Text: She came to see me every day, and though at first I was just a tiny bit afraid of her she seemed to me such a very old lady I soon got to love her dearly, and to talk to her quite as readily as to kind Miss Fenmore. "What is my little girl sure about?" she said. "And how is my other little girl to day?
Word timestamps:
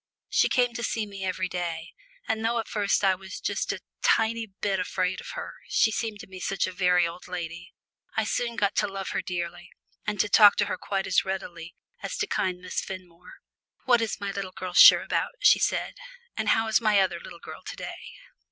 She 0.29 0.49
came 0.49 0.73
to 0.73 0.83
see 0.83 1.05
me 1.05 1.23
every 1.23 1.47
day, 1.47 1.93
and 2.27 2.43
though 2.43 2.57
at 2.57 2.67
first 2.67 3.03
I 3.03 3.13
was 3.13 3.39
just 3.39 3.71
a 3.71 3.81
tiny 4.01 4.47
bit 4.47 4.79
afraid 4.79 5.21
of 5.21 5.27
her 5.37 5.53
she 5.67 5.91
seemed 5.91 6.19
to 6.21 6.27
me 6.27 6.39
such 6.39 6.65
a 6.65 6.71
very 6.71 7.05
old 7.05 7.27
lady 7.27 7.71
I 8.17 8.23
soon 8.23 8.55
got 8.55 8.73
to 8.77 8.87
love 8.87 9.09
her 9.09 9.21
dearly, 9.21 9.69
and 10.07 10.19
to 10.19 10.27
talk 10.27 10.55
to 10.55 10.65
her 10.65 10.77
quite 10.79 11.05
as 11.05 11.23
readily 11.23 11.75
as 12.01 12.17
to 12.17 12.25
kind 12.25 12.57
Miss 12.61 12.81
Fenmore. 12.81 13.41
"What 13.85 14.01
is 14.01 14.19
my 14.19 14.31
little 14.31 14.53
girl 14.53 14.73
sure 14.73 15.03
about?" 15.03 15.33
she 15.37 15.59
said. 15.59 15.93
"And 16.35 16.49
how 16.49 16.67
is 16.67 16.81
my 16.81 16.99
other 16.99 17.19
little 17.19 17.37
girl 17.39 17.61
to 17.61 17.75
day? 17.75 18.13